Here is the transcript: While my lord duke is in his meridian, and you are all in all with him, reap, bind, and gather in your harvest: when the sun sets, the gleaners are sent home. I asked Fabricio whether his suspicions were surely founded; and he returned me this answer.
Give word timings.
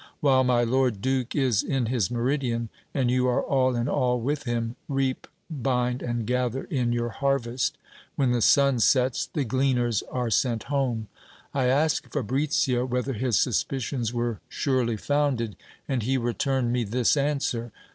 While 0.19 0.43
my 0.43 0.63
lord 0.63 0.99
duke 0.99 1.35
is 1.35 1.61
in 1.61 1.85
his 1.85 2.09
meridian, 2.09 2.69
and 2.91 3.11
you 3.11 3.27
are 3.27 3.43
all 3.43 3.75
in 3.75 3.87
all 3.87 4.19
with 4.19 4.45
him, 4.45 4.75
reap, 4.89 5.27
bind, 5.47 6.01
and 6.01 6.25
gather 6.25 6.63
in 6.63 6.91
your 6.91 7.09
harvest: 7.09 7.77
when 8.15 8.31
the 8.31 8.41
sun 8.41 8.79
sets, 8.79 9.27
the 9.27 9.43
gleaners 9.45 10.01
are 10.09 10.31
sent 10.31 10.63
home. 10.63 11.07
I 11.53 11.65
asked 11.65 12.13
Fabricio 12.13 12.83
whether 12.83 13.13
his 13.13 13.39
suspicions 13.39 14.11
were 14.11 14.39
surely 14.49 14.97
founded; 14.97 15.55
and 15.87 16.01
he 16.01 16.17
returned 16.17 16.73
me 16.73 16.83
this 16.83 17.15
answer. 17.15 17.71